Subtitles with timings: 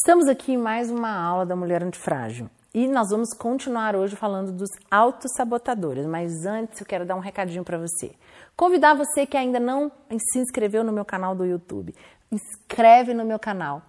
[0.00, 4.52] Estamos aqui em mais uma aula da Mulher Antifrágil e nós vamos continuar hoje falando
[4.52, 8.12] dos autossabotadores, mas antes eu quero dar um recadinho para você.
[8.56, 11.92] Convidar você que ainda não se inscreveu no meu canal do YouTube,
[12.30, 13.82] inscreve no meu canal.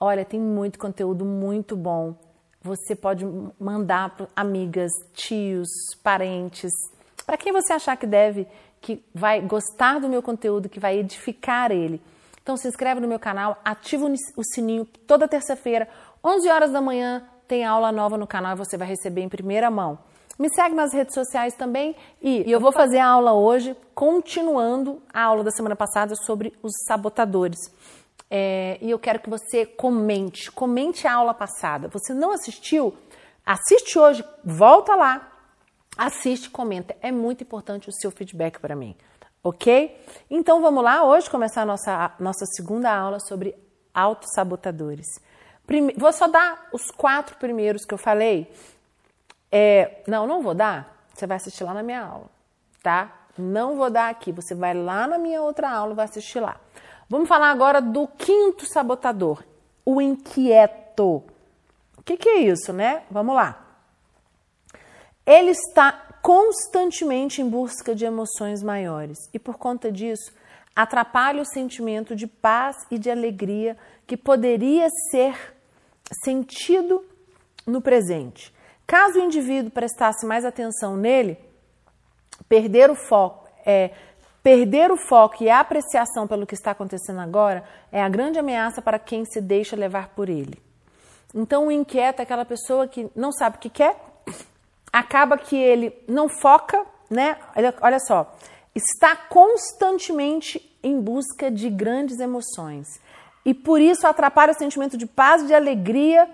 [0.00, 2.16] Olha, tem muito conteúdo muito bom.
[2.60, 3.24] Você pode
[3.58, 5.68] mandar para amigas, tios,
[6.02, 6.72] parentes,
[7.24, 8.48] para quem você achar que deve,
[8.80, 12.02] que vai gostar do meu conteúdo, que vai edificar ele.
[12.42, 14.06] Então se inscreve no meu canal, ativa
[14.36, 15.88] o sininho toda terça-feira,
[16.24, 19.70] 11 horas da manhã, tem aula nova no canal e você vai receber em primeira
[19.70, 19.98] mão.
[20.38, 25.22] Me segue nas redes sociais também e eu vou fazer a aula hoje, continuando a
[25.22, 27.58] aula da semana passada sobre os sabotadores.
[28.28, 31.88] É, e eu quero que você comente, comente a aula passada.
[31.88, 32.96] Você não assistiu?
[33.44, 35.30] Assiste hoje, volta lá,
[35.96, 36.96] assiste, comenta.
[37.00, 38.96] É muito importante o seu feedback para mim
[39.42, 40.04] ok?
[40.30, 43.54] Então vamos lá, hoje começar a nossa, nossa segunda aula sobre
[43.92, 45.06] autossabotadores.
[45.96, 48.52] Vou só dar os quatro primeiros que eu falei.
[49.50, 51.06] É, não, não vou dar.
[51.14, 52.26] Você vai assistir lá na minha aula,
[52.82, 53.12] tá?
[53.38, 54.32] Não vou dar aqui.
[54.32, 56.56] Você vai lá na minha outra aula e vai assistir lá.
[57.08, 59.42] Vamos falar agora do quinto sabotador,
[59.84, 61.22] o inquieto.
[61.96, 63.04] O que, que é isso, né?
[63.10, 63.62] Vamos lá.
[65.24, 70.32] Ele está constantemente em busca de emoções maiores e, por conta disso,
[70.74, 75.36] atrapalha o sentimento de paz e de alegria que poderia ser
[76.24, 77.04] sentido
[77.66, 78.54] no presente.
[78.86, 81.36] Caso o indivíduo prestasse mais atenção nele,
[82.48, 83.90] perder o foco, é,
[84.42, 88.80] perder o foco e a apreciação pelo que está acontecendo agora é a grande ameaça
[88.80, 90.60] para quem se deixa levar por ele.
[91.34, 94.11] Então, o inquieto é aquela pessoa que não sabe o que quer,
[94.92, 97.36] acaba que ele não foca, né?
[97.80, 98.34] Olha só,
[98.74, 102.86] está constantemente em busca de grandes emoções.
[103.44, 106.28] E por isso atrapalha o sentimento de paz de alegria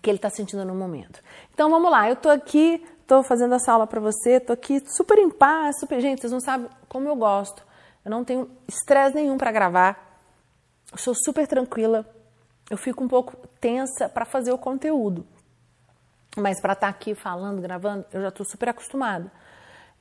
[0.00, 1.22] que ele está sentindo no momento.
[1.52, 5.18] Então vamos lá, eu estou aqui, estou fazendo essa aula para você, estou aqui super
[5.18, 6.00] em paz, super.
[6.00, 7.62] Gente, vocês não sabem como eu gosto.
[8.04, 10.18] Eu não tenho estresse nenhum para gravar.
[10.90, 12.06] Eu sou super tranquila.
[12.70, 15.26] Eu fico um pouco tensa para fazer o conteúdo.
[16.36, 19.30] Mas para estar tá aqui falando, gravando, eu já estou super acostumada.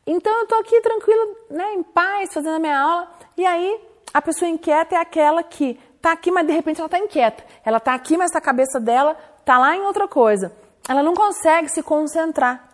[0.06, 3.12] Então eu estou aqui tranquila, né, em paz, fazendo a minha aula.
[3.38, 3.82] E aí
[4.14, 7.44] a pessoa inquieta é aquela que está aqui, mas de repente ela está inquieta.
[7.64, 10.52] Ela está aqui, mas a cabeça dela está lá em outra coisa.
[10.88, 12.70] Ela não consegue se concentrar.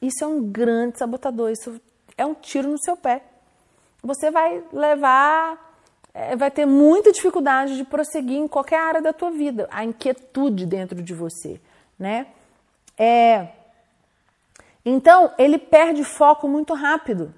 [0.00, 1.50] Isso é um grande sabotador.
[1.50, 1.78] Isso
[2.16, 3.22] é um tiro no seu pé.
[4.02, 5.74] Você vai levar,
[6.14, 9.68] é, vai ter muita dificuldade de prosseguir em qualquer área da tua vida.
[9.70, 11.60] A inquietude dentro de você,
[11.98, 12.26] né?
[13.02, 13.48] É,
[14.84, 17.32] então, ele perde foco muito rápido.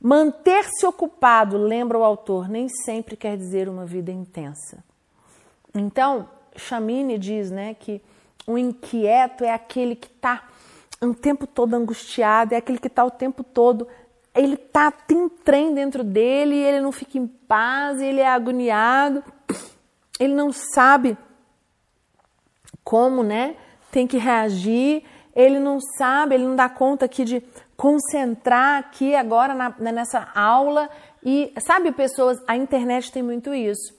[0.00, 4.84] Manter-se ocupado, lembra o autor, nem sempre quer dizer uma vida intensa.
[5.74, 8.00] Então, Chamini diz né, que
[8.46, 10.48] o inquieto é aquele que está
[11.02, 13.88] o tempo todo angustiado, é aquele que está o tempo todo.
[14.32, 19.24] Ele tá, tem trem dentro dele, ele não fica em paz, ele é agoniado,
[20.20, 21.18] ele não sabe
[22.84, 23.56] como, né?
[23.90, 27.42] Tem que reagir, ele não sabe, ele não dá conta aqui de
[27.76, 30.88] concentrar aqui agora na, nessa aula.
[31.24, 33.98] E sabe, pessoas, a internet tem muito isso.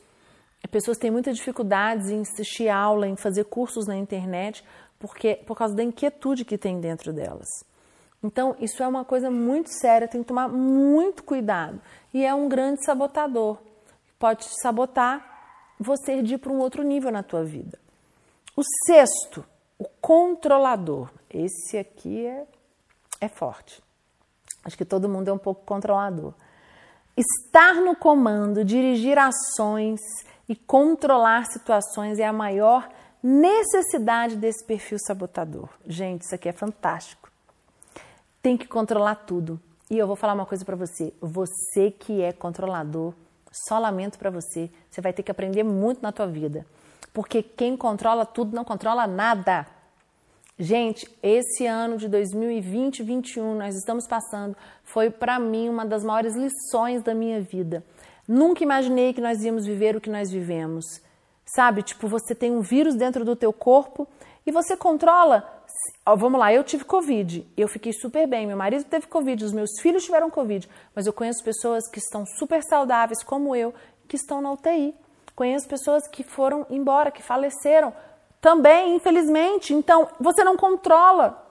[0.70, 4.64] Pessoas têm muita dificuldades em assistir aula, em fazer cursos na internet,
[5.00, 7.48] porque por causa da inquietude que tem dentro delas.
[8.24, 11.82] Então, isso é uma coisa muito séria, tem que tomar muito cuidado.
[12.14, 13.58] E é um grande sabotador.
[14.20, 17.80] Pode sabotar você ir para um outro nível na tua vida.
[18.56, 19.44] O sexto
[19.82, 21.10] o controlador.
[21.28, 22.46] Esse aqui é,
[23.20, 23.82] é forte.
[24.64, 26.36] Acho que todo mundo é um pouco controlador.
[27.18, 30.00] Estar no comando, dirigir ações
[30.48, 32.88] e controlar situações é a maior
[33.24, 35.68] necessidade desse perfil sabotador.
[35.88, 37.32] Gente, isso aqui é fantástico.
[38.40, 39.60] Tem que controlar tudo.
[39.90, 41.12] E eu vou falar uma coisa para você.
[41.20, 43.16] Você que é controlador,
[43.52, 44.70] só lamento para você.
[44.92, 46.68] Você vai ter que aprender muito na tua vida.
[47.12, 49.68] Porque quem controla tudo não controla nada.
[50.64, 56.04] Gente, esse ano de 2020 e 2021 nós estamos passando foi para mim uma das
[56.04, 57.84] maiores lições da minha vida.
[58.28, 60.86] Nunca imaginei que nós íamos viver o que nós vivemos.
[61.56, 64.08] Sabe, tipo, você tem um vírus dentro do teu corpo
[64.46, 65.64] e você controla.
[66.16, 68.46] vamos lá, eu tive Covid, eu fiquei super bem.
[68.46, 72.24] Meu marido teve Covid, os meus filhos tiveram Covid, mas eu conheço pessoas que estão
[72.38, 73.74] super saudáveis, como eu,
[74.08, 74.94] que estão na UTI.
[75.36, 77.92] Conheço pessoas que foram embora, que faleceram
[78.42, 79.74] também, infelizmente.
[79.74, 81.42] Então, você não controla.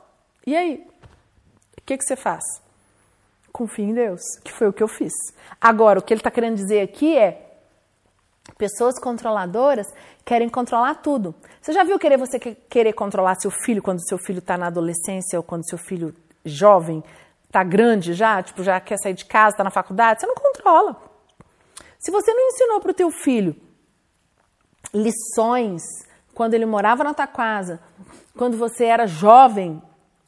[0.46, 0.86] E aí?
[1.78, 2.42] O que, que você faz?
[3.52, 5.12] Confia em Deus, que foi o que eu fiz.
[5.60, 7.50] Agora, o que ele está querendo dizer aqui é
[8.56, 9.86] Pessoas controladoras
[10.24, 11.34] querem controlar tudo.
[11.60, 15.38] Você já viu querer você querer controlar seu filho quando seu filho está na adolescência
[15.38, 16.14] ou quando seu filho
[16.44, 17.02] jovem
[17.46, 20.20] está grande já, tipo já quer sair de casa, está na faculdade?
[20.20, 20.96] Você não controla.
[21.98, 23.54] Se você não ensinou para o teu filho
[24.92, 25.82] lições
[26.40, 27.80] quando ele morava na tua casa,
[28.34, 29.82] quando você era jovem,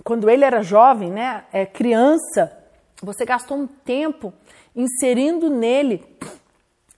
[0.04, 2.54] quando ele era jovem, né, é, criança,
[3.02, 4.30] você gastou um tempo
[4.76, 6.04] inserindo nele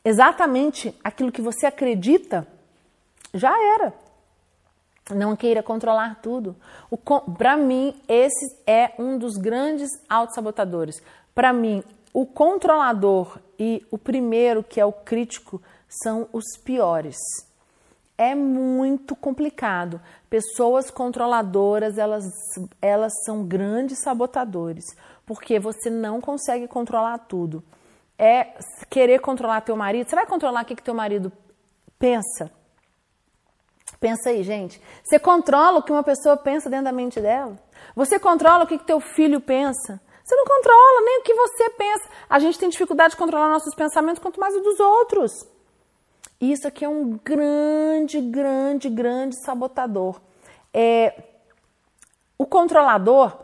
[0.05, 2.45] exatamente aquilo que você acredita,
[3.33, 3.95] já era.
[5.15, 6.57] Não queira controlar tudo.
[7.39, 11.01] Para mim, esse é um dos grandes autossabotadores.
[11.33, 15.63] Para mim, o controlador e o primeiro, que é o crítico,
[16.03, 17.17] são os piores.
[18.17, 20.01] É muito complicado.
[20.31, 22.25] Pessoas controladoras, elas,
[22.81, 24.85] elas são grandes sabotadores,
[25.27, 27.63] porque você não consegue controlar tudo.
[28.17, 28.55] É
[28.89, 30.09] querer controlar teu marido.
[30.09, 31.33] Você vai controlar o que, que teu marido
[31.99, 32.51] pensa?
[33.99, 34.81] Pensa aí, gente.
[35.03, 37.59] Você controla o que uma pessoa pensa dentro da mente dela?
[37.97, 40.01] Você controla o que, que teu filho pensa?
[40.25, 42.09] Você não controla nem o que você pensa.
[42.31, 45.33] A gente tem dificuldade de controlar nossos pensamentos, quanto mais o dos outros.
[46.41, 50.21] Isso aqui é um grande, grande, grande sabotador.
[50.73, 51.23] É,
[52.37, 53.37] o controlador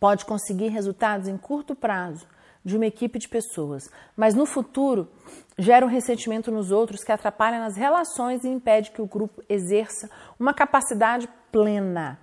[0.00, 2.26] pode conseguir resultados em curto prazo
[2.64, 5.08] de uma equipe de pessoas, mas no futuro
[5.56, 10.10] gera um ressentimento nos outros que atrapalha nas relações e impede que o grupo exerça
[10.38, 12.18] uma capacidade plena.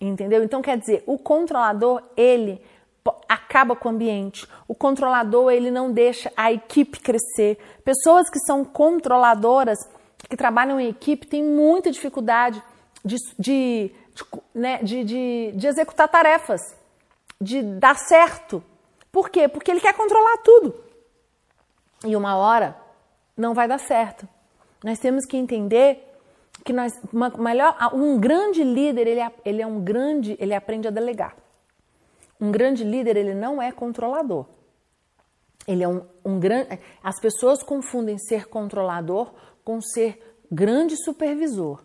[0.00, 0.42] Entendeu?
[0.42, 2.60] Então quer dizer, o controlador, ele
[3.28, 4.46] acaba com o ambiente.
[4.66, 7.58] O controlador, ele não deixa a equipe crescer.
[7.84, 9.78] Pessoas que são controladoras,
[10.28, 12.62] que trabalham em equipe, têm muita dificuldade
[13.04, 14.24] de, de, de,
[14.54, 15.04] né, de,
[15.52, 16.60] de, executar tarefas,
[17.40, 18.62] de dar certo.
[19.10, 19.48] Por quê?
[19.48, 20.74] Porque ele quer controlar tudo.
[22.04, 22.76] E uma hora
[23.36, 24.28] não vai dar certo.
[24.84, 26.04] Nós temos que entender
[26.64, 30.86] que nós, uma, melhor, um grande líder, ele é, ele é um grande, ele aprende
[30.86, 31.34] a delegar.
[32.40, 34.46] Um grande líder, ele não é controlador.
[35.66, 36.78] Ele é um, um grande.
[37.02, 39.32] As pessoas confundem ser controlador
[39.64, 41.82] com ser grande supervisor.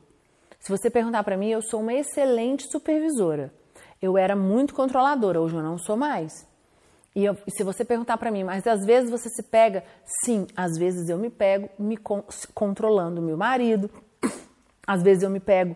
[0.59, 3.53] Se você perguntar para mim, eu sou uma excelente supervisora.
[4.01, 6.47] Eu era muito controladora, hoje eu não sou mais.
[7.15, 9.83] E, eu, e se você perguntar para mim, mas às vezes você se pega?
[10.23, 12.23] Sim, às vezes eu me pego me con
[12.53, 13.89] controlando meu marido,
[14.87, 15.75] às vezes eu me pego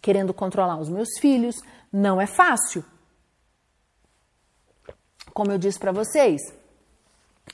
[0.00, 1.56] querendo controlar os meus filhos.
[1.92, 2.84] Não é fácil
[5.32, 6.40] como eu disse para vocês,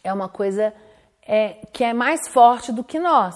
[0.02, 0.72] é uma coisa
[1.26, 3.34] é, que é mais forte do que nós.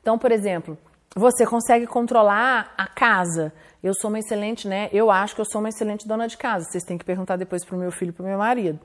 [0.00, 0.76] Então, por exemplo,
[1.14, 3.52] você consegue controlar a casa.
[3.82, 4.88] Eu sou uma excelente, né?
[4.92, 6.64] Eu acho que eu sou uma excelente dona de casa.
[6.64, 8.78] Vocês têm que perguntar depois pro meu filho pro meu marido.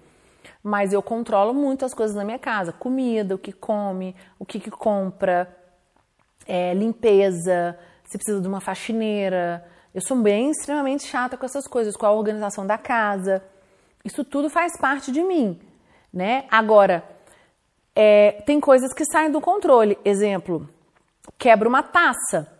[0.63, 4.60] Mas eu controlo muito as coisas na minha casa: comida, o que come, o que,
[4.60, 5.50] que compra,
[6.46, 9.66] é, limpeza, se precisa de uma faxineira.
[9.94, 13.44] Eu sou bem extremamente chata com essas coisas, com a organização da casa.
[14.04, 15.60] Isso tudo faz parte de mim,
[16.13, 16.46] né?
[16.50, 17.04] Agora,
[17.96, 19.98] é, tem coisas que saem do controle.
[20.06, 20.69] Exemplo,
[21.38, 22.51] quebra uma taça,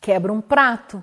[0.00, 1.02] quebra um prato,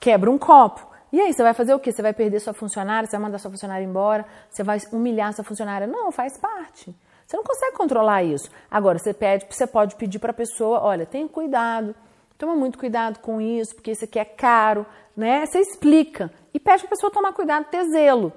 [0.00, 0.88] quebra um copo.
[1.12, 1.92] E aí, você vai fazer o quê?
[1.92, 5.44] Você vai perder sua funcionária, você vai mandar sua funcionária embora, você vai humilhar sua
[5.44, 5.86] funcionária?
[5.86, 6.94] Não, faz parte.
[7.26, 8.50] Você não consegue controlar isso.
[8.70, 11.94] Agora, você pede, você pode pedir para a pessoa, olha, tenha cuidado,
[12.38, 15.44] toma muito cuidado com isso, porque isso aqui é caro, né?
[15.46, 18.32] Você explica e pede para a pessoa tomar cuidado, ter zelo.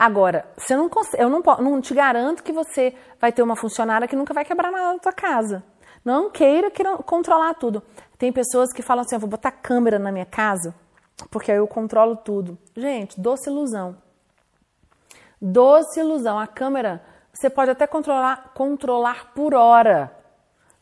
[0.00, 0.88] Agora, você não
[1.18, 4.72] eu não, não te garanto que você vai ter uma funcionária que nunca vai quebrar
[4.72, 5.62] nada na tua casa.
[6.02, 7.82] Não queira, queira controlar tudo.
[8.16, 10.74] Tem pessoas que falam assim: eu vou botar câmera na minha casa,
[11.30, 12.56] porque aí eu controlo tudo.
[12.74, 13.94] Gente, doce ilusão.
[15.38, 16.38] Doce ilusão.
[16.38, 17.04] A câmera
[17.34, 20.16] você pode até controlar, controlar por hora.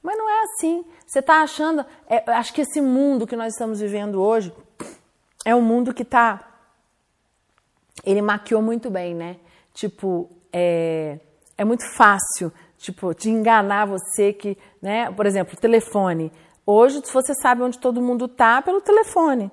[0.01, 0.85] Mas não é assim.
[1.05, 1.85] Você está achando.
[2.09, 4.55] É, acho que esse mundo que nós estamos vivendo hoje
[5.45, 6.48] é um mundo que está
[8.05, 9.37] ele maquiou muito bem, né?
[9.75, 11.19] Tipo, é,
[11.57, 15.11] é muito fácil, tipo, de enganar você que, né?
[15.13, 16.33] Por exemplo, telefone.
[16.67, 19.51] Hoje você sabe onde todo mundo tá pelo telefone.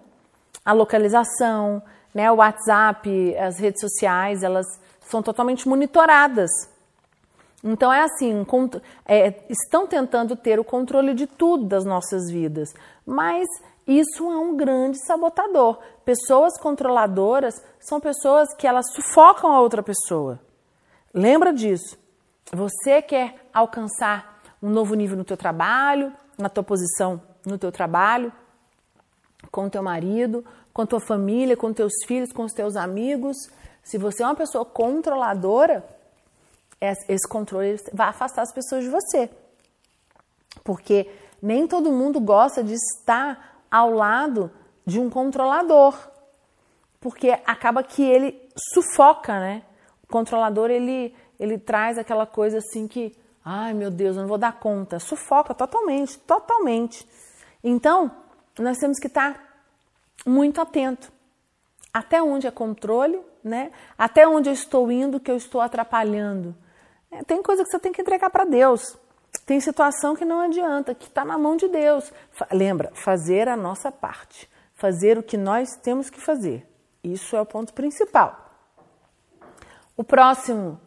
[0.64, 1.82] A localização,
[2.14, 2.32] né?
[2.32, 4.66] O WhatsApp, as redes sociais, elas
[5.02, 6.50] são totalmente monitoradas.
[7.64, 8.46] Então é assim,
[9.06, 13.48] é, estão tentando ter o controle de tudo das nossas vidas, mas
[13.88, 15.80] isso é um grande sabotador.
[16.04, 20.39] Pessoas controladoras são pessoas que elas sufocam a outra pessoa.
[21.13, 21.98] Lembra disso.
[22.51, 28.34] Você quer alcançar um novo nível no teu trabalho, na tua posição no teu trabalho,
[29.51, 33.38] com teu marido, com tua família, com teus filhos, com os teus amigos.
[33.84, 35.86] Se você é uma pessoa controladora,
[36.82, 39.30] esse controle vai afastar as pessoas de você.
[40.63, 41.10] Porque
[41.42, 44.50] nem todo mundo gosta de estar ao lado
[44.86, 45.98] de um controlador,
[47.01, 49.63] porque acaba que ele sufoca, né?
[50.01, 53.13] O controlador ele ele traz aquela coisa assim que,
[53.44, 57.05] ai meu Deus, eu não vou dar conta, sufoca totalmente, totalmente.
[57.62, 58.10] Então,
[58.58, 59.44] nós temos que estar
[60.25, 61.12] muito atento.
[61.94, 63.74] Até onde é controle, né?
[63.98, 66.55] Até onde eu estou indo que eu estou atrapalhando.
[67.12, 68.98] É, tem coisa que você tem que entregar para Deus.
[69.46, 72.12] Tem situação que não adianta, que está na mão de Deus.
[72.52, 76.68] Lembra, fazer a nossa parte, fazer o que nós temos que fazer.
[77.04, 78.50] Isso é o ponto principal.
[79.96, 80.80] O próximo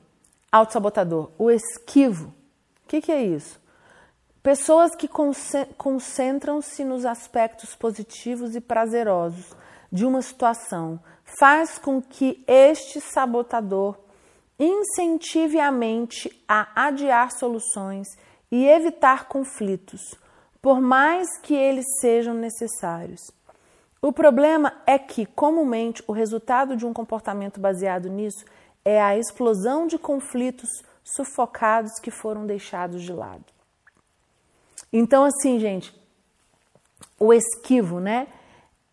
[0.50, 2.34] autossabotador, o esquivo.
[2.84, 3.60] O que, que é isso?
[4.42, 5.08] Pessoas que
[5.76, 9.54] concentram-se nos aspectos positivos e prazerosos
[9.92, 10.98] de uma situação
[11.38, 13.96] faz com que este sabotador
[14.58, 18.08] incentive a mente a adiar soluções
[18.50, 20.14] e evitar conflitos,
[20.60, 23.30] por mais que eles sejam necessários.
[24.00, 28.44] O problema é que, comumente, o resultado de um comportamento baseado nisso
[28.84, 30.68] é a explosão de conflitos
[31.02, 33.44] sufocados que foram deixados de lado.
[34.92, 35.94] Então, assim, gente,
[37.18, 38.28] o esquivo, né?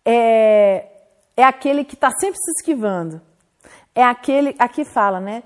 [0.03, 0.88] É,
[1.38, 3.21] é aquele que está sempre se esquivando.
[3.93, 5.43] É aquele, aqui fala, né?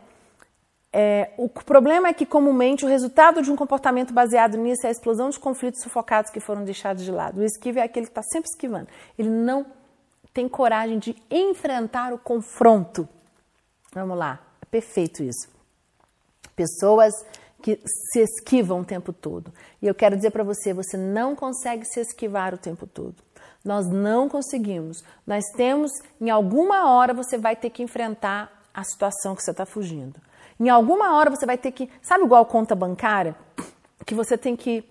[0.91, 4.91] É, o problema é que, comumente, o resultado de um comportamento baseado nisso é a
[4.91, 7.41] explosão de conflitos sufocados que foram deixados de lado.
[7.41, 8.87] O esquivo é aquele que está sempre esquivando.
[9.17, 9.65] Ele não
[10.33, 13.07] tem coragem de enfrentar o confronto.
[13.93, 15.47] Vamos lá, é perfeito isso.
[16.55, 17.13] Pessoas
[17.61, 19.53] que se esquivam o tempo todo.
[19.81, 23.15] E eu quero dizer para você: você não consegue se esquivar o tempo todo.
[23.63, 25.03] Nós não conseguimos.
[25.27, 29.65] Nós temos, em alguma hora, você vai ter que enfrentar a situação que você está
[29.65, 30.19] fugindo.
[30.59, 33.35] Em alguma hora você vai ter que, sabe igual conta bancária,
[34.05, 34.83] que você tem que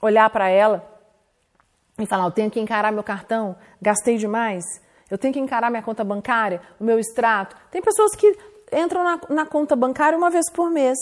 [0.00, 0.84] olhar para ela
[1.98, 4.64] e falar, eu tenho que encarar meu cartão, gastei demais,
[5.10, 7.56] eu tenho que encarar minha conta bancária, o meu extrato.
[7.70, 8.38] Tem pessoas que
[8.72, 10.96] entram na, na conta bancária uma vez por mês,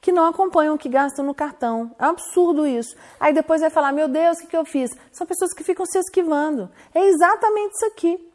[0.00, 1.94] que não acompanham o que gastam no cartão.
[1.98, 2.94] É um absurdo isso.
[3.18, 4.90] Aí depois vai falar, meu Deus, o que, que eu fiz?
[5.12, 6.68] São pessoas que ficam se esquivando.
[6.92, 8.32] É exatamente isso aqui.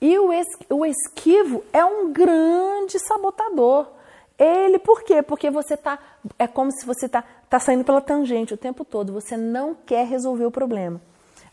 [0.00, 3.86] E o, es, o esquivo é um grande sabotador.
[4.42, 5.22] Ele, por quê?
[5.22, 5.96] Porque você tá.
[6.36, 9.12] É como se você tá, tá saindo pela tangente o tempo todo.
[9.12, 11.00] Você não quer resolver o problema.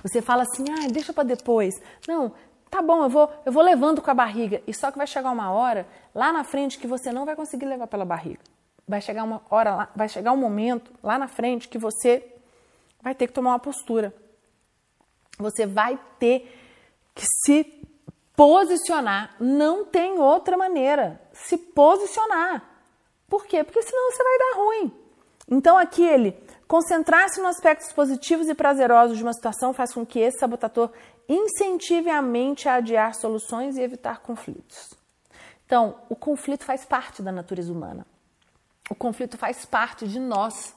[0.01, 1.75] Você fala assim, ah, deixa para depois.
[2.07, 2.33] Não,
[2.67, 4.63] tá bom, eu vou, eu vou levando com a barriga.
[4.65, 7.65] E só que vai chegar uma hora lá na frente que você não vai conseguir
[7.65, 8.39] levar pela barriga.
[8.87, 12.25] Vai chegar uma hora lá, vai chegar um momento lá na frente que você
[13.03, 14.11] vai ter que tomar uma postura.
[15.37, 16.59] Você vai ter
[17.13, 17.65] que se
[18.35, 19.35] posicionar.
[19.39, 21.21] Não tem outra maneira.
[21.33, 22.68] Se posicionar.
[23.29, 23.63] Por quê?
[23.63, 24.93] Porque senão você vai dar ruim.
[25.51, 26.35] Então aqui ele
[26.67, 30.91] concentrar-se nos aspectos positivos e prazerosos de uma situação faz com que esse sabotador
[31.27, 34.93] incentive a mente a adiar soluções e evitar conflitos.
[35.65, 38.05] Então, o conflito faz parte da natureza humana.
[38.89, 40.75] O conflito faz parte de nós.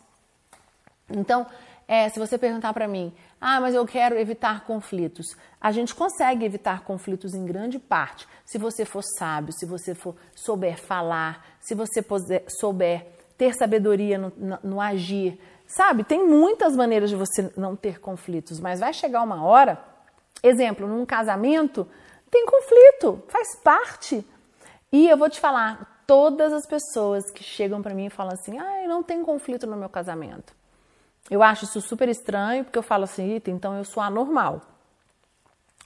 [1.09, 1.47] Então,
[1.89, 5.37] é, se você perguntar para mim, ah, mas eu quero evitar conflitos.
[5.61, 10.15] A gente consegue evitar conflitos em grande parte se você for sábio, se você for
[10.33, 12.05] souber falar, se você
[12.49, 13.05] souber
[13.37, 15.41] ter sabedoria no, no, no agir.
[15.67, 19.83] Sabe, tem muitas maneiras de você não ter conflitos, mas vai chegar uma hora,
[20.41, 21.85] exemplo, num casamento,
[22.31, 24.25] tem conflito, faz parte.
[24.93, 28.57] E eu vou te falar, todas as pessoas que chegam para mim e falam assim:
[28.57, 30.55] "Ah, não tem conflito no meu casamento".
[31.33, 34.61] Eu acho isso super estranho, porque eu falo assim, então eu sou anormal.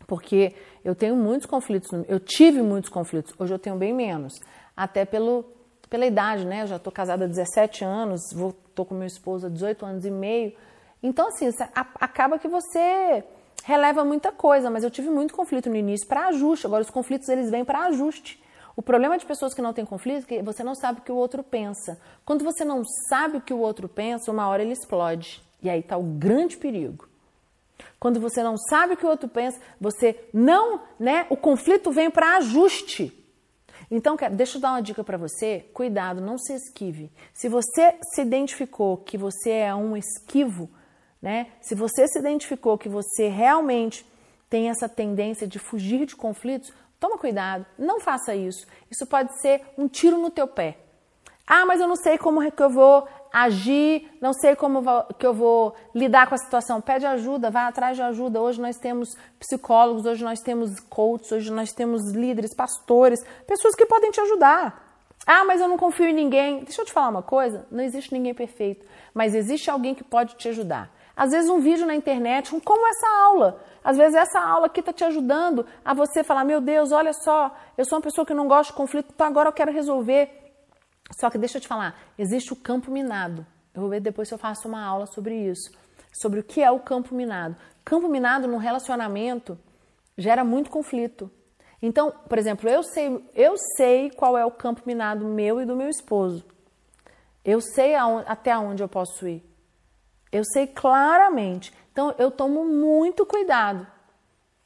[0.04, 0.52] Porque
[0.84, 4.40] eu tenho muitos conflitos, eu tive muitos conflitos, hoje eu tenho bem menos.
[4.76, 5.44] Até pelo,
[5.88, 6.62] pela idade, né?
[6.62, 10.10] Eu já estou casada há 17 anos, estou com meu esposo há 18 anos e
[10.10, 10.52] meio.
[11.00, 13.22] Então, assim, acaba que você
[13.62, 16.66] releva muita coisa, mas eu tive muito conflito no início para ajuste.
[16.66, 18.42] Agora, os conflitos eles vêm para ajuste.
[18.76, 21.10] O problema de pessoas que não têm conflito é que você não sabe o que
[21.10, 21.98] o outro pensa.
[22.26, 25.42] Quando você não sabe o que o outro pensa, uma hora ele explode.
[25.62, 27.08] E aí está o grande perigo.
[27.98, 31.26] Quando você não sabe o que o outro pensa, você não, né?
[31.30, 33.12] O conflito vem para ajuste.
[33.90, 35.64] Então, deixa eu dar uma dica para você.
[35.72, 37.10] Cuidado, não se esquive.
[37.32, 40.68] Se você se identificou que você é um esquivo,
[41.22, 41.46] né?
[41.62, 44.04] Se você se identificou que você realmente
[44.50, 48.66] tem essa tendência de fugir de conflitos, Toma cuidado, não faça isso.
[48.90, 50.78] Isso pode ser um tiro no teu pé.
[51.46, 54.82] Ah, mas eu não sei como é que eu vou agir, não sei como
[55.18, 56.80] que eu vou lidar com a situação.
[56.80, 58.40] Pede ajuda, vai atrás de ajuda.
[58.40, 63.86] Hoje nós temos psicólogos, hoje nós temos coaches, hoje nós temos líderes, pastores, pessoas que
[63.86, 64.86] podem te ajudar.
[65.26, 66.64] Ah, mas eu não confio em ninguém.
[66.64, 70.34] Deixa eu te falar uma coisa: não existe ninguém perfeito, mas existe alguém que pode
[70.36, 70.90] te ajudar.
[71.16, 73.64] Às vezes um vídeo na internet, um, como essa aula.
[73.82, 77.56] Às vezes essa aula aqui está te ajudando a você falar, meu Deus, olha só,
[77.78, 80.28] eu sou uma pessoa que não gosta de conflito, então agora eu quero resolver.
[81.18, 83.46] Só que deixa eu te falar, existe o campo minado.
[83.72, 85.70] Eu vou ver depois se eu faço uma aula sobre isso,
[86.12, 87.56] sobre o que é o campo minado.
[87.84, 89.58] Campo minado no relacionamento
[90.18, 91.30] gera muito conflito.
[91.80, 95.76] Então, por exemplo, eu sei, eu sei qual é o campo minado meu e do
[95.76, 96.44] meu esposo.
[97.44, 99.55] Eu sei aonde, até onde eu posso ir.
[100.36, 101.72] Eu sei claramente.
[101.92, 103.86] Então, eu tomo muito cuidado.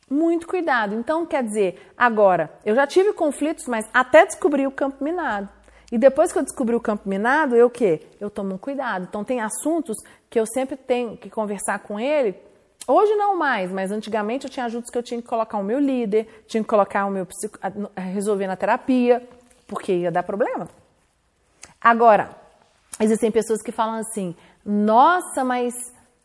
[0.09, 0.95] Muito cuidado.
[0.95, 5.49] Então, quer dizer, agora, eu já tive conflitos, mas até descobrir o campo minado.
[5.93, 8.07] E depois que eu descobri o campo minado, eu o quê?
[8.21, 9.07] Eu tomo cuidado.
[9.09, 9.97] Então, tem assuntos
[10.29, 12.35] que eu sempre tenho que conversar com ele
[12.87, 15.79] Hoje não mais, mas antigamente eu tinha ajudas que eu tinha que colocar o meu
[15.79, 17.59] líder, tinha que colocar o meu psico,
[17.97, 19.23] resolver na terapia,
[19.67, 20.69] porque ia dar problema.
[21.81, 22.35] Agora,
[22.99, 24.35] existem pessoas que falam assim:
[24.65, 25.75] "Nossa, mas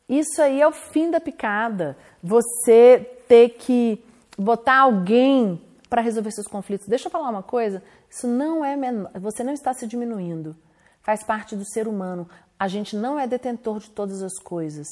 [0.07, 1.97] isso aí é o fim da picada.
[2.21, 4.03] Você ter que
[4.37, 6.87] botar alguém para resolver seus conflitos".
[6.87, 10.55] Deixa eu falar uma coisa, isso não é menor, você não está se diminuindo.
[11.01, 12.27] Faz parte do ser humano.
[12.57, 14.87] A gente não é detentor de todas as coisas.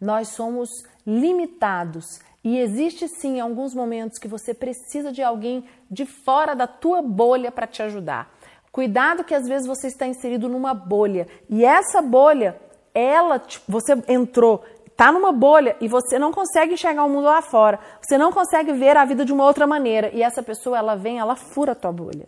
[0.00, 0.68] Nós somos
[1.06, 7.00] limitados e existe sim alguns momentos que você precisa de alguém de fora da tua
[7.00, 8.34] bolha para te ajudar.
[8.72, 12.58] Cuidado que às vezes você está inserido numa bolha e essa bolha,
[12.94, 14.64] ela você entrou,
[14.96, 17.78] tá numa bolha e você não consegue enxergar o mundo lá fora.
[18.00, 21.18] Você não consegue ver a vida de uma outra maneira e essa pessoa ela vem,
[21.18, 22.26] ela fura a tua bolha.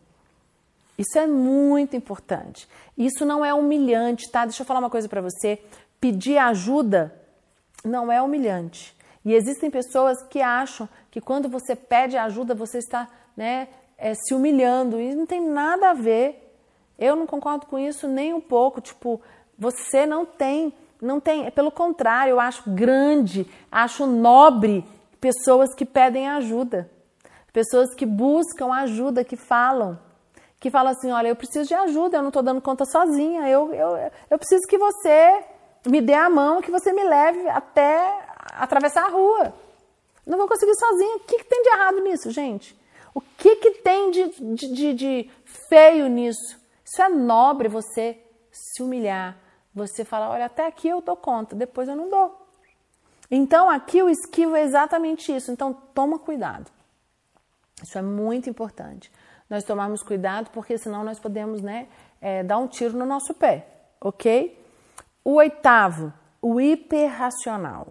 [0.97, 2.69] Isso é muito importante.
[2.97, 4.45] Isso não é humilhante, tá?
[4.45, 5.61] Deixa eu falar uma coisa para você.
[6.01, 7.15] Pedir ajuda
[7.85, 8.97] não é humilhante.
[9.25, 13.69] E existem pessoas que acham que quando você pede ajuda, você está né,
[13.99, 15.01] é, se humilhando.
[15.01, 16.41] E não tem nada a ver.
[16.99, 18.81] Eu não concordo com isso nem um pouco.
[18.81, 19.21] Tipo,
[19.59, 21.51] você não tem, não tem.
[21.51, 24.85] Pelo contrário, eu acho grande, acho nobre
[25.21, 26.91] pessoas que pedem ajuda.
[27.53, 29.99] Pessoas que buscam ajuda, que falam.
[30.59, 33.73] Que falam assim: olha, eu preciso de ajuda, eu não estou dando conta sozinha, eu,
[33.73, 35.45] eu, eu preciso que você
[35.87, 38.19] me dê a mão que você me leve até
[38.55, 39.55] atravessar a rua.
[40.27, 41.17] Não vou conseguir sozinha.
[41.17, 42.77] O que, que tem de errado nisso, gente?
[43.15, 45.31] O que, que tem de, de, de, de
[45.69, 46.59] feio nisso?
[46.85, 48.19] Isso é nobre você
[48.51, 49.37] se humilhar.
[49.75, 52.47] Você falar, olha, até aqui eu dou conta, depois eu não dou.
[53.31, 55.51] Então aqui o esquivo é exatamente isso.
[55.51, 56.71] Então toma cuidado.
[57.83, 59.11] Isso é muito importante.
[59.49, 61.89] Nós tomarmos cuidado porque senão nós podemos né,
[62.21, 63.67] é, dar um tiro no nosso pé,
[64.01, 64.59] ok?
[65.25, 67.89] O oitavo, o hiperracional.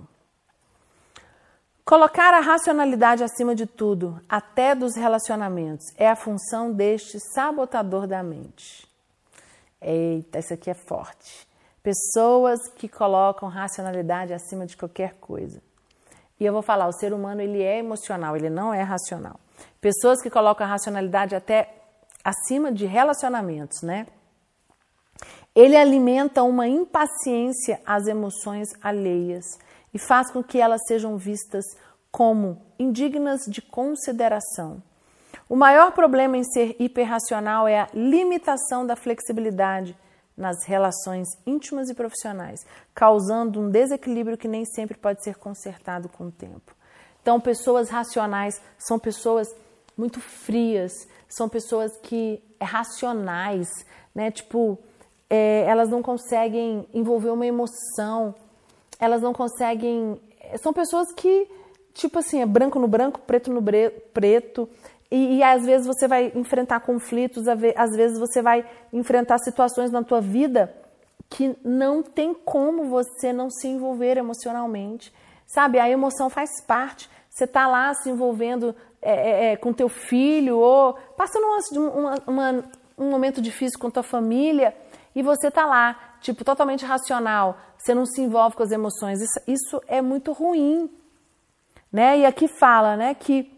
[1.86, 8.24] Colocar a racionalidade acima de tudo, até dos relacionamentos, é a função deste sabotador da
[8.24, 8.88] mente.
[9.82, 11.46] Eita, isso aqui é forte.
[11.84, 15.62] Pessoas que colocam racionalidade acima de qualquer coisa.
[16.39, 19.38] E eu vou falar, o ser humano ele é emocional, ele não é racional.
[19.82, 21.69] Pessoas que colocam a racionalidade até
[22.24, 24.08] acima de relacionamentos, né?
[25.54, 29.46] Ele alimenta uma impaciência às emoções alheias
[29.93, 31.65] e faz com que elas sejam vistas
[32.10, 34.82] como indignas de consideração.
[35.50, 39.96] O maior problema em ser hiperracional é a limitação da flexibilidade
[40.36, 46.26] nas relações íntimas e profissionais, causando um desequilíbrio que nem sempre pode ser consertado com
[46.26, 46.76] o tempo.
[47.22, 49.48] Então, pessoas racionais são pessoas
[49.98, 50.91] muito frias,
[51.30, 53.69] são pessoas que é racionais,
[54.13, 54.32] né?
[54.32, 54.78] Tipo,
[55.30, 58.36] é, elas não conseguem envolver uma emoção,
[59.00, 60.19] elas não conseguem.
[60.62, 61.48] São pessoas que,
[61.93, 63.63] tipo assim, é branco no branco, preto no
[64.13, 64.69] preto,
[65.15, 70.02] e, e, às vezes você vai enfrentar conflitos, às vezes você vai enfrentar situações na
[70.04, 70.76] tua vida
[71.30, 75.13] que não tem como você não se envolver emocionalmente.
[75.45, 77.08] Sabe, a emoção faz parte.
[77.30, 81.45] Você está lá se envolvendo é, é, é, com teu filho ou passando
[81.76, 82.63] uma, uma,
[82.97, 84.76] um momento difícil com tua família
[85.15, 89.21] e você tá lá, tipo, totalmente racional, você não se envolve com as emoções.
[89.21, 90.89] Isso, isso é muito ruim.
[91.91, 92.17] Né?
[92.17, 93.53] E aqui fala né, que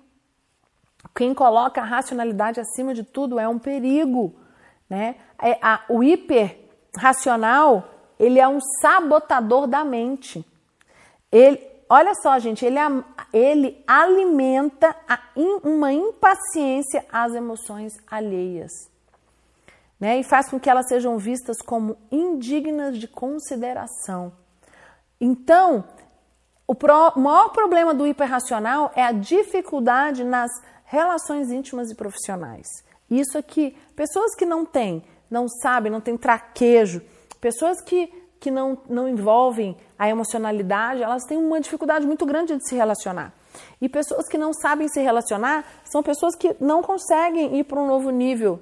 [1.13, 4.35] quem coloca a racionalidade acima de tudo é um perigo.
[4.89, 5.15] Né?
[5.41, 6.57] É, o hiper
[6.97, 7.89] racional
[8.19, 10.45] ele é um sabotador da mente.
[11.31, 12.79] Ele, olha só, gente, ele,
[13.33, 15.19] ele alimenta a,
[15.63, 18.71] uma impaciência às emoções alheias
[19.99, 20.19] né?
[20.19, 24.31] e faz com que elas sejam vistas como indignas de consideração.
[25.19, 25.83] Então,
[26.67, 30.51] o pro, maior problema do hiperracional é a dificuldade nas
[30.85, 32.67] relações íntimas e profissionais.
[33.09, 37.01] Isso aqui, pessoas que não têm, não sabem, não têm traquejo,
[37.39, 38.07] pessoas que,
[38.39, 43.33] que não, não envolvem a emocionalidade, elas têm uma dificuldade muito grande de se relacionar.
[43.81, 47.87] E pessoas que não sabem se relacionar são pessoas que não conseguem ir para um
[47.87, 48.59] novo nível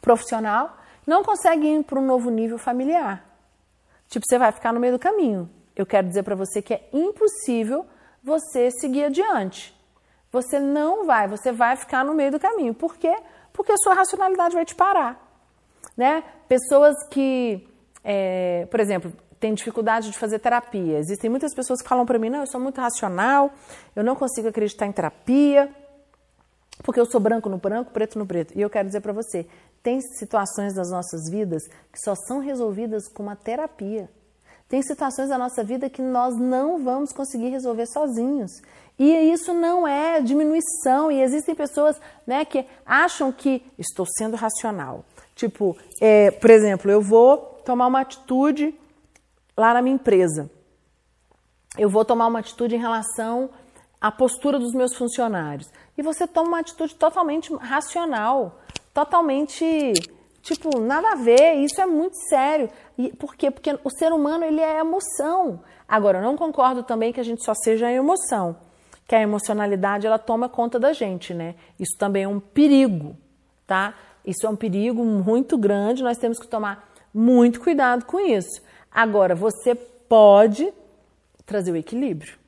[0.00, 0.76] profissional,
[1.06, 3.24] não conseguem ir para um novo nível familiar.
[4.08, 5.48] Tipo, você vai ficar no meio do caminho.
[5.76, 7.86] Eu quero dizer para você que é impossível
[8.22, 9.74] você seguir adiante.
[10.32, 12.72] Você não vai, você vai ficar no meio do caminho.
[12.72, 13.16] Por quê?
[13.52, 15.20] Porque a sua racionalidade vai te parar.
[15.96, 16.22] Né?
[16.48, 17.66] Pessoas que,
[18.04, 20.98] é, por exemplo, têm dificuldade de fazer terapia.
[20.98, 23.50] Existem muitas pessoas que falam para mim: não, eu sou muito racional,
[23.96, 25.74] eu não consigo acreditar em terapia,
[26.82, 28.56] porque eu sou branco no branco, preto no preto.
[28.56, 29.46] E eu quero dizer para você:
[29.82, 34.08] tem situações das nossas vidas que só são resolvidas com uma terapia.
[34.68, 38.62] Tem situações da nossa vida que nós não vamos conseguir resolver sozinhos.
[39.02, 41.10] E isso não é diminuição.
[41.10, 45.06] E existem pessoas né, que acham que estou sendo racional.
[45.34, 48.78] Tipo, é, por exemplo, eu vou tomar uma atitude
[49.56, 50.50] lá na minha empresa.
[51.78, 53.48] Eu vou tomar uma atitude em relação
[53.98, 55.70] à postura dos meus funcionários.
[55.96, 58.60] E você toma uma atitude totalmente racional,
[58.92, 59.94] totalmente
[60.42, 62.70] Tipo, nada a ver, isso é muito sério.
[62.96, 63.50] E, por quê?
[63.50, 65.60] Porque o ser humano ele é emoção.
[65.86, 68.56] Agora, eu não concordo também que a gente só seja emoção,
[69.10, 71.56] que a emocionalidade ela toma conta da gente, né?
[71.80, 73.16] Isso também é um perigo,
[73.66, 73.92] tá?
[74.24, 78.62] Isso é um perigo muito grande, nós temos que tomar muito cuidado com isso.
[78.88, 80.72] Agora, você pode
[81.44, 82.38] trazer o equilíbrio,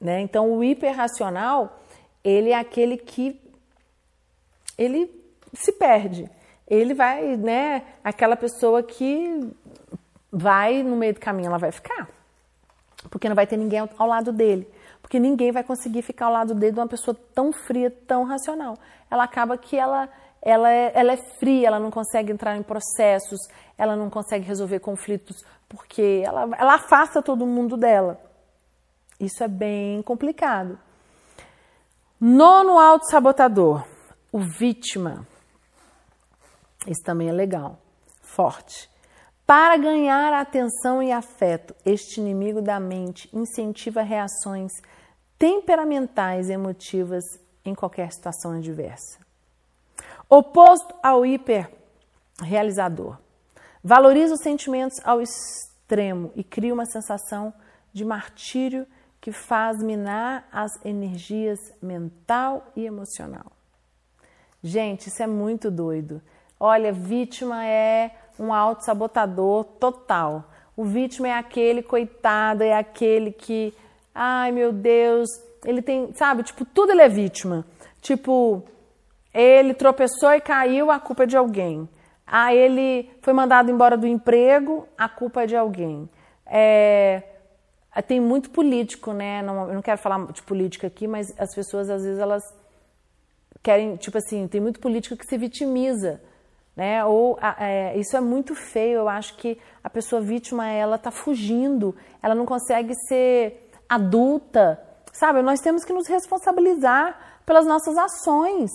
[0.00, 0.20] né?
[0.22, 1.80] Então, o hiperracional,
[2.24, 3.40] ele é aquele que
[4.76, 5.08] ele
[5.54, 6.28] se perde
[6.66, 9.52] ele vai, né, aquela pessoa que
[10.32, 12.08] vai no meio do caminho, ela vai ficar.
[13.10, 14.66] Porque não vai ter ninguém ao lado dele.
[15.12, 18.78] Porque ninguém vai conseguir ficar ao lado dele de uma pessoa tão fria, tão racional.
[19.10, 20.08] Ela acaba que ela,
[20.40, 23.38] ela, é, ela é fria, ela não consegue entrar em processos,
[23.76, 28.18] ela não consegue resolver conflitos, porque ela, ela afasta todo mundo dela.
[29.20, 30.78] Isso é bem complicado.
[32.18, 33.84] Nono auto-sabotador,
[34.32, 35.26] o vítima.
[36.86, 37.76] Isso também é legal.
[38.22, 38.90] Forte.
[39.46, 44.72] Para ganhar atenção e afeto, este inimigo da mente incentiva reações
[45.42, 47.24] temperamentais e emotivas
[47.64, 49.18] em qualquer situação adversa.
[50.30, 53.18] Oposto ao hiperrealizador,
[53.82, 57.52] valoriza os sentimentos ao extremo e cria uma sensação
[57.92, 58.86] de martírio
[59.20, 63.50] que faz minar as energias mental e emocional.
[64.62, 66.22] Gente, isso é muito doido.
[66.58, 70.44] Olha, vítima é um autossabotador total.
[70.76, 73.74] O vítima é aquele coitado, é aquele que,
[74.14, 75.28] ai meu Deus,
[75.64, 77.64] ele tem, sabe, tipo, tudo ele é vítima.
[78.00, 78.62] Tipo,
[79.32, 81.88] ele tropeçou e caiu, a culpa é de alguém.
[82.26, 86.08] Ah, ele foi mandado embora do emprego, a culpa é de alguém.
[86.46, 87.22] É,
[88.06, 89.42] tem muito político, né?
[89.42, 92.42] Não, eu não quero falar de política aqui, mas as pessoas às vezes elas
[93.62, 96.20] querem, tipo assim, tem muito político que se vitimiza
[96.76, 97.04] né?
[97.04, 99.00] Ou é, isso é muito feio.
[99.00, 103.61] Eu acho que a pessoa vítima ela está fugindo, ela não consegue ser
[103.94, 104.80] adulta,
[105.12, 105.42] sabe?
[105.42, 108.70] Nós temos que nos responsabilizar pelas nossas ações,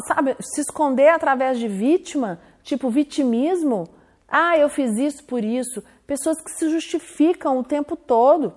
[0.00, 0.36] sabe?
[0.40, 3.88] Se esconder através de vítima, tipo vitimismo.
[4.28, 5.82] Ah, eu fiz isso por isso.
[6.06, 8.54] Pessoas que se justificam o tempo todo.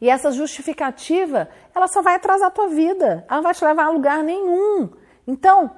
[0.00, 3.26] E essa justificativa, ela só vai atrasar a tua vida.
[3.28, 4.88] Ela não vai te levar a lugar nenhum.
[5.26, 5.70] Então,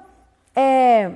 [0.55, 1.11] é,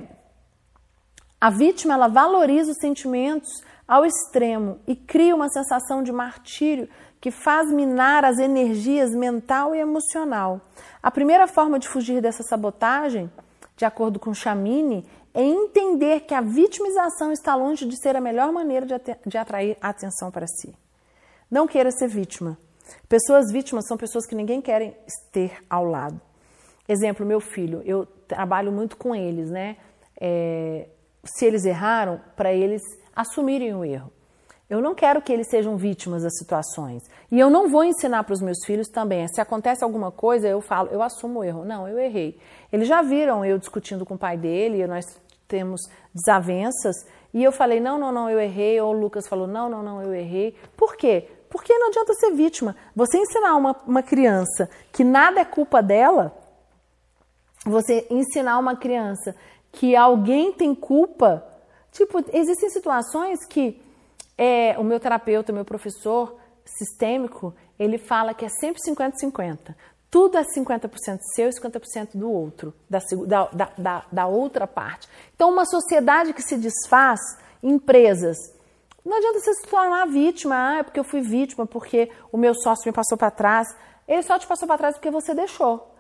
[1.40, 6.90] a vítima ela valoriza os sentimentos ao extremo e cria uma sensação de martírio
[7.22, 10.62] que faz minar as energias mental e emocional.
[11.02, 13.32] A primeira forma de fugir dessa sabotagem,
[13.76, 18.52] de acordo com Chamini, é entender que a vitimização está longe de ser a melhor
[18.52, 18.86] maneira
[19.26, 20.76] de atrair a atenção para si.
[21.50, 22.58] Não queira ser vítima.
[23.08, 26.20] Pessoas vítimas são pessoas que ninguém quer ter ao lado.
[26.88, 29.78] Exemplo, meu filho, eu trabalho muito com eles, né?
[30.20, 30.88] É,
[31.24, 32.82] se eles erraram, para eles
[33.18, 34.12] assumirem o erro.
[34.70, 37.02] Eu não quero que eles sejam vítimas das situações.
[37.32, 39.28] E eu não vou ensinar para os meus filhos também.
[39.30, 41.66] Se acontece alguma coisa, eu falo, eu assumo o erro.
[41.66, 42.38] Não, eu errei.
[42.72, 45.06] Eles já viram eu discutindo com o pai dele, nós
[45.48, 45.82] temos
[46.14, 46.96] desavenças,
[47.34, 48.80] e eu falei, não, não, não, eu errei.
[48.82, 50.54] Ou o Lucas falou, não, não, não, eu errei.
[50.76, 51.30] Por quê?
[51.50, 52.76] Porque não adianta ser vítima.
[52.94, 56.38] Você ensinar uma, uma criança que nada é culpa dela,
[57.66, 59.34] você ensinar uma criança
[59.72, 61.46] que alguém tem culpa,
[61.98, 63.82] tipo, existem situações que
[64.38, 69.76] é, o meu terapeuta, o meu professor sistêmico, ele fala que é sempre 50-50.
[70.10, 75.10] Tudo é 50% seu e 50% do outro, da, da, da, da outra parte.
[75.36, 77.20] Então, uma sociedade que se desfaz,
[77.62, 78.38] empresas,
[79.08, 82.54] não adianta você se tornar vítima, ah, é porque eu fui vítima, porque o meu
[82.54, 83.68] sócio me passou para trás.
[84.06, 85.94] Ele só te passou para trás porque você deixou.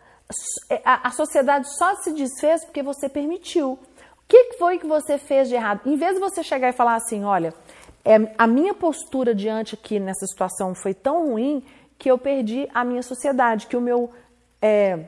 [0.69, 3.79] É, a, a, sociedade só se desfez porque você permitiu.
[4.27, 5.81] Que foi que você fez de errado?
[5.85, 7.53] Em vez de você chegar e falar assim, olha,
[8.03, 11.63] é, a minha postura diante aqui nessa situação foi tão ruim
[11.97, 14.11] que eu perdi a minha sociedade, que o meu
[14.61, 15.05] é,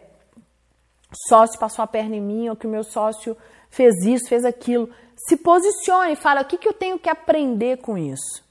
[1.27, 3.37] sócio passou a perna em mim, ou que o meu sócio
[3.69, 4.89] fez isso, fez aquilo.
[5.15, 8.43] Se posicione e fala o que, que eu tenho que aprender com isso.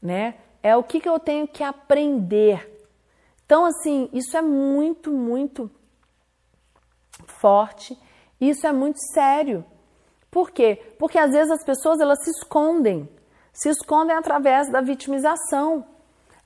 [0.00, 0.34] Né?
[0.62, 2.70] É o que, que eu tenho que aprender.
[3.44, 5.70] Então, assim, isso é muito, muito
[7.26, 7.98] forte.
[8.40, 9.64] Isso é muito sério.
[10.30, 10.82] Por quê?
[10.98, 13.08] Porque às vezes as pessoas elas se escondem.
[13.52, 15.86] Se escondem através da vitimização.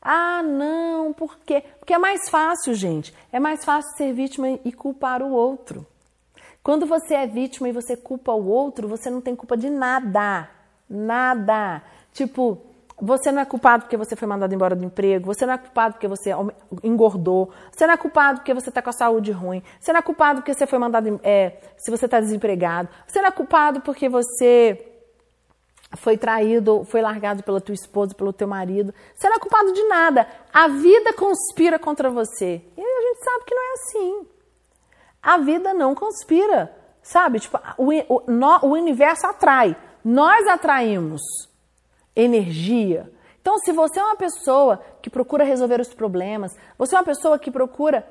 [0.01, 1.65] Ah, não, por quê?
[1.79, 3.15] Porque é mais fácil, gente.
[3.33, 5.87] É mais fácil ser vítima e culpar o outro.
[6.63, 10.49] Quando você é vítima e você culpa o outro, você não tem culpa de nada.
[10.89, 11.83] Nada.
[12.13, 12.61] Tipo,
[13.01, 15.95] você não é culpado porque você foi mandado embora do emprego, você não é culpado
[15.95, 16.31] porque você
[16.83, 20.03] engordou, você não é culpado porque você está com a saúde ruim, você não é
[20.03, 24.09] culpado porque você foi mandado, é, se você está desempregado, você não é culpado porque
[24.09, 24.85] você
[25.97, 28.93] foi traído, foi largado pela tua esposa, pelo teu marido.
[29.15, 30.29] Você não é culpado de nada.
[30.53, 32.63] A vida conspira contra você.
[32.77, 34.29] E a gente sabe que não é assim.
[35.23, 37.41] A vida não conspira, sabe?
[37.41, 39.75] Tipo, o, o, o universo atrai.
[40.05, 41.23] Nós atraímos
[42.21, 43.11] energia.
[43.41, 47.39] Então, se você é uma pessoa que procura resolver os problemas, você é uma pessoa
[47.39, 48.07] que procura,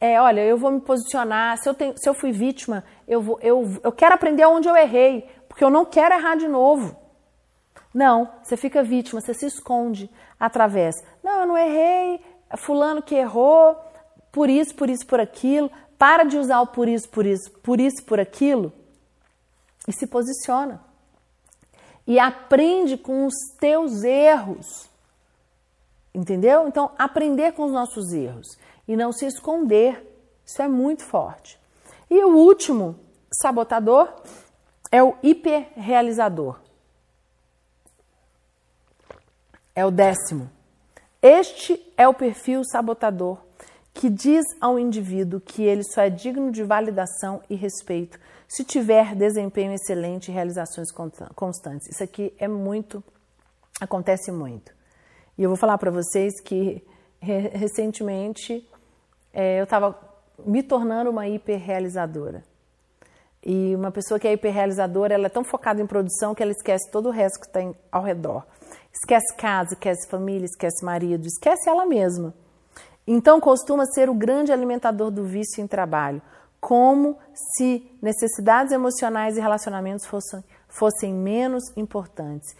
[0.00, 3.38] é, olha, eu vou me posicionar, se eu, tenho, se eu fui vítima, eu, vou,
[3.40, 6.96] eu, eu quero aprender onde eu errei, porque eu não quero errar de novo.
[7.92, 10.94] Não, você fica vítima, você se esconde através.
[11.24, 12.20] Não, eu não errei,
[12.58, 13.74] fulano que errou,
[14.30, 15.70] por isso, por isso, por aquilo.
[15.98, 18.70] Para de usar o por isso, por isso, por isso, por aquilo
[19.88, 20.85] e se posiciona.
[22.06, 24.88] E aprende com os teus erros.
[26.14, 26.68] Entendeu?
[26.68, 30.02] Então, aprender com os nossos erros e não se esconder.
[30.44, 31.58] Isso é muito forte.
[32.08, 32.96] E o último
[33.32, 34.08] sabotador
[34.90, 36.60] é o hiperrealizador.
[39.76, 40.50] é o décimo.
[41.20, 43.38] Este é o perfil sabotador
[43.92, 49.14] que diz ao indivíduo que ele só é digno de validação e respeito se tiver
[49.14, 50.88] desempenho excelente e realizações
[51.34, 51.88] constantes.
[51.88, 53.02] Isso aqui é muito,
[53.80, 54.72] acontece muito.
[55.36, 56.82] E eu vou falar para vocês que
[57.20, 58.66] recentemente
[59.32, 59.98] é, eu estava
[60.44, 62.44] me tornando uma hiperrealizadora.
[63.44, 66.90] E uma pessoa que é hiperrealizadora, ela é tão focada em produção que ela esquece
[66.90, 67.60] todo o resto que está
[67.92, 68.44] ao redor.
[68.92, 72.34] Esquece casa, esquece família, esquece marido, esquece ela mesma.
[73.06, 76.20] Então costuma ser o grande alimentador do vício em trabalho,
[76.66, 82.56] como se necessidades emocionais e relacionamentos fossem, fossem menos importantes.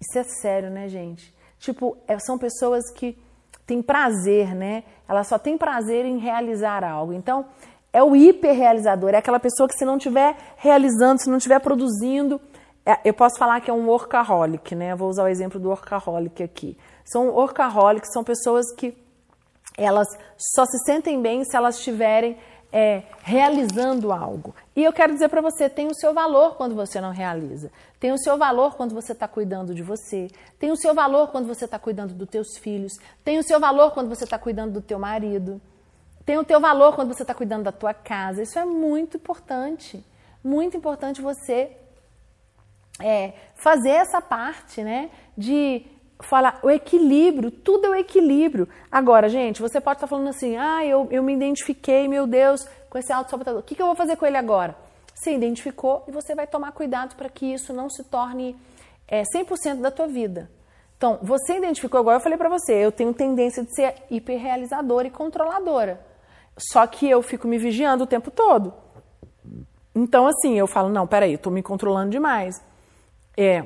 [0.00, 1.34] Isso é sério, né, gente?
[1.58, 3.18] Tipo, é, são pessoas que
[3.66, 4.84] têm prazer, né?
[5.08, 7.12] Ela só tem prazer em realizar algo.
[7.12, 7.46] Então,
[7.92, 12.40] é o hiperrealizador, é aquela pessoa que se não estiver realizando, se não estiver produzindo,
[12.86, 14.94] é, eu posso falar que é um workaholic, né?
[14.94, 16.78] Vou usar o exemplo do workaholic aqui.
[17.04, 18.96] São workaholics, são pessoas que
[19.76, 20.06] elas
[20.38, 22.38] só se sentem bem se elas estiverem
[22.76, 24.52] é, realizando algo.
[24.74, 27.70] E eu quero dizer para você, tem o seu valor quando você não realiza.
[28.00, 30.26] Tem o seu valor quando você está cuidando de você.
[30.58, 32.94] Tem o seu valor quando você está cuidando dos teus filhos.
[33.22, 35.60] Tem o seu valor quando você está cuidando do teu marido.
[36.26, 38.42] Tem o teu valor quando você está cuidando da tua casa.
[38.42, 40.04] Isso é muito importante.
[40.42, 41.76] Muito importante você
[43.00, 45.10] é, fazer essa parte, né?
[45.38, 45.86] De
[46.24, 48.68] falar o equilíbrio, tudo é o equilíbrio.
[48.90, 52.98] Agora, gente, você pode estar falando assim, ah, eu, eu me identifiquei, meu Deus, com
[52.98, 53.60] esse auto-sabotador.
[53.60, 54.76] O que, que eu vou fazer com ele agora?
[55.14, 58.56] Você identificou e você vai tomar cuidado para que isso não se torne
[59.06, 60.50] é, 100% da tua vida.
[60.96, 65.10] Então, você identificou, agora eu falei para você, eu tenho tendência de ser hiperrealizadora e
[65.10, 66.00] controladora.
[66.56, 68.72] Só que eu fico me vigiando o tempo todo.
[69.94, 72.60] Então, assim, eu falo, não, peraí, eu tô me controlando demais
[73.36, 73.64] é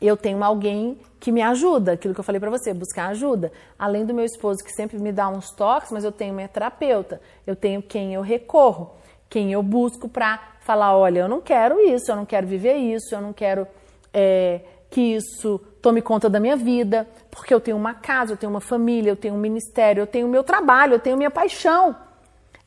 [0.00, 3.50] eu tenho alguém que me ajuda, aquilo que eu falei para você, buscar ajuda.
[3.76, 7.20] Além do meu esposo que sempre me dá uns toques, mas eu tenho minha terapeuta,
[7.44, 8.92] eu tenho quem eu recorro,
[9.28, 13.12] quem eu busco para falar, olha, eu não quero isso, eu não quero viver isso,
[13.12, 13.66] eu não quero
[14.14, 18.50] é, que isso tome conta da minha vida, porque eu tenho uma casa, eu tenho
[18.50, 21.96] uma família, eu tenho um ministério, eu tenho meu trabalho, eu tenho minha paixão.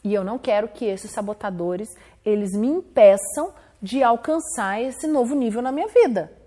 [0.04, 1.88] E eu não quero que esses sabotadores,
[2.26, 6.38] eles me impeçam de alcançar esse novo nível na minha vida.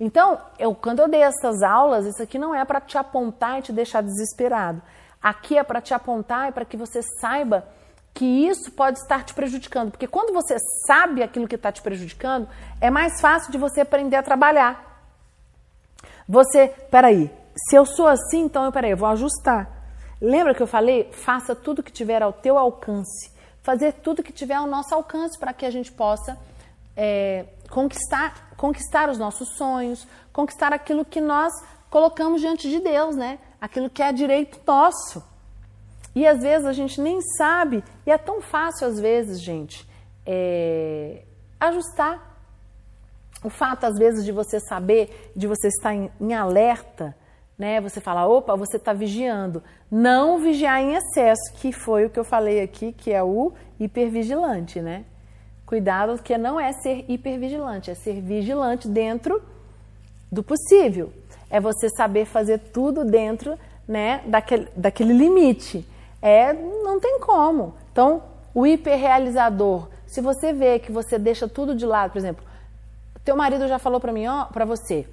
[0.00, 3.62] Então, eu, quando eu dei essas aulas, isso aqui não é para te apontar e
[3.62, 4.80] te deixar desesperado.
[5.20, 7.66] Aqui é para te apontar e para que você saiba
[8.14, 9.90] que isso pode estar te prejudicando.
[9.90, 10.56] Porque quando você
[10.86, 12.48] sabe aquilo que está te prejudicando,
[12.80, 15.02] é mais fácil de você aprender a trabalhar.
[16.28, 17.30] Você, peraí,
[17.68, 19.68] se eu sou assim, então eu, peraí, eu vou ajustar.
[20.20, 21.10] Lembra que eu falei?
[21.12, 23.32] Faça tudo que tiver ao teu alcance.
[23.62, 26.38] Fazer tudo que tiver ao nosso alcance para que a gente possa
[26.96, 31.52] é, conquistar, conquistar os nossos sonhos, conquistar aquilo que nós
[31.90, 33.38] colocamos diante de Deus, né?
[33.60, 35.22] Aquilo que é direito nosso.
[36.14, 39.88] E às vezes a gente nem sabe, e é tão fácil às vezes, gente,
[40.26, 41.22] é,
[41.60, 42.26] ajustar.
[43.44, 47.14] O fato, às vezes, de você saber, de você estar em, em alerta,
[47.56, 47.80] né?
[47.80, 49.62] Você fala, opa, você está vigiando.
[49.88, 54.80] Não vigiar em excesso, que foi o que eu falei aqui, que é o hipervigilante,
[54.80, 55.04] né?
[55.68, 59.42] Cuidado, que não é ser hipervigilante, é ser vigilante dentro
[60.32, 61.12] do possível.
[61.50, 63.54] É você saber fazer tudo dentro
[63.86, 65.86] né, daquele, daquele limite.
[66.22, 67.74] É, não tem como.
[67.92, 68.22] Então,
[68.54, 72.42] o hiperrealizador, se você vê que você deixa tudo de lado, por exemplo,
[73.22, 75.06] teu marido já falou para mim, ó, para você,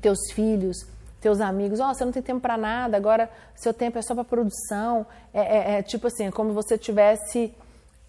[0.00, 0.86] teus filhos,
[1.20, 4.14] teus amigos, ó, oh, você não tem tempo para nada, agora seu tempo é só
[4.14, 5.04] para produção.
[5.34, 7.52] É, é, é, tipo assim, é como você tivesse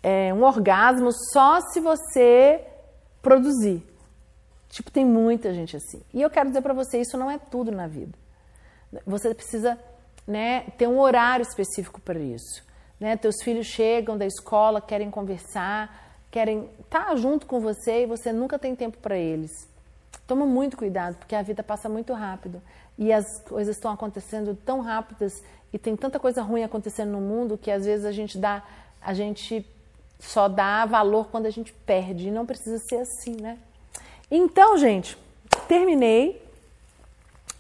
[0.02, 2.62] é, um orgasmo só se você
[3.22, 3.84] produzir.
[4.70, 6.02] Tipo, tem muita gente assim.
[6.14, 8.18] E eu quero dizer para você, isso não é tudo na vida.
[9.06, 9.78] Você precisa
[10.26, 12.64] né, ter um horário específico para isso.
[13.00, 13.18] Né?
[13.18, 18.32] Teus filhos chegam da escola, querem conversar, querem estar tá junto com você e você
[18.32, 19.52] nunca tem tempo para eles.
[20.28, 22.62] Toma muito cuidado, porque a vida passa muito rápido
[22.98, 25.34] e as coisas estão acontecendo tão rápidas
[25.74, 28.64] e tem tanta coisa ruim acontecendo no mundo que às vezes a gente dá,
[29.02, 29.66] a gente
[30.20, 33.58] só dá valor quando a gente perde e não precisa ser assim, né?
[34.30, 35.18] Então, gente,
[35.68, 36.46] terminei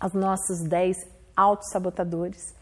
[0.05, 0.97] os nossos 10
[1.35, 2.53] autossabotadores.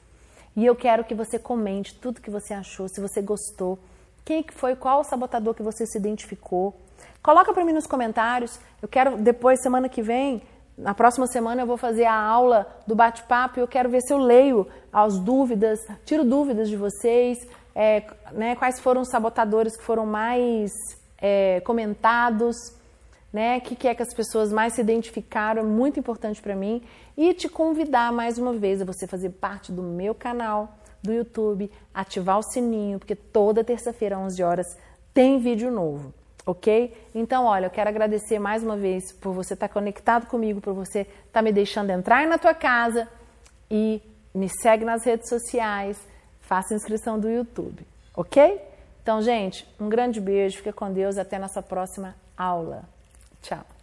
[0.56, 3.78] E eu quero que você comente tudo que você achou, se você gostou,
[4.24, 6.76] quem que foi, qual o sabotador que você se identificou.
[7.22, 8.60] Coloca para mim nos comentários.
[8.82, 10.42] Eu quero depois semana que vem,
[10.78, 14.14] na próxima semana eu vou fazer a aula do bate-papo e eu quero ver se
[14.14, 17.48] eu leio as dúvidas, tiro dúvidas de vocês,
[17.80, 20.72] é, né, quais foram os sabotadores que foram mais
[21.22, 22.58] é, comentados
[23.32, 23.58] né?
[23.58, 26.82] O que, que é que as pessoas mais se identificaram, é muito importante para mim.
[27.16, 31.72] E te convidar mais uma vez a você fazer parte do meu canal do YouTube,
[31.94, 34.78] ativar o sininho, porque toda terça-feira, às 11 horas,
[35.14, 36.14] tem vídeo novo,
[36.46, 36.96] ok?
[37.14, 40.74] Então, olha, eu quero agradecer mais uma vez por você estar tá conectado comigo, por
[40.74, 43.08] você estar tá me deixando entrar na tua casa
[43.70, 44.02] e
[44.34, 46.00] me segue nas redes sociais,
[46.48, 48.60] faça inscrição do YouTube, ok?
[49.04, 52.84] Então, gente, um grande beijo, fica com Deus, até nossa próxima aula.
[53.42, 53.77] Ciao.